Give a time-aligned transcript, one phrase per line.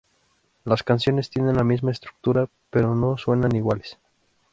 [0.63, 3.99] Las canciones tienen la misma estructura, pero no suenan iguales.